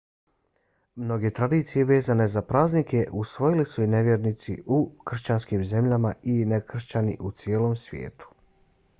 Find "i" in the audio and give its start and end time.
3.83-3.87, 6.33-6.39